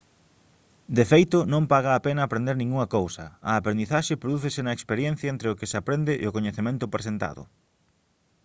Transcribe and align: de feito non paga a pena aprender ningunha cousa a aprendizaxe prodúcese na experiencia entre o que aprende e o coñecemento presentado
de 0.97 1.05
feito 1.11 1.37
non 1.53 1.63
paga 1.73 1.91
a 1.93 2.01
pena 2.07 2.19
aprender 2.25 2.55
ningunha 2.57 2.91
cousa 2.97 3.25
a 3.49 3.51
aprendizaxe 3.59 4.21
prodúcese 4.21 4.61
na 4.65 4.75
experiencia 4.77 5.31
entre 5.33 5.47
o 5.49 5.57
que 5.59 5.67
aprende 5.79 6.13
e 6.23 6.25
o 6.29 6.33
coñecemento 6.37 6.91
presentado 6.95 7.43